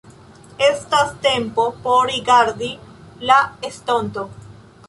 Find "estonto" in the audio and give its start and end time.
3.73-4.29